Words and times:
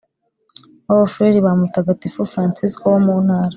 w 0.87 0.89
Abafurere 0.93 1.39
ba 1.45 1.51
Mutagatifu 1.59 2.21
Fransisko 2.31 2.83
wo 2.91 2.99
mu 3.05 3.15
Ntara 3.25 3.49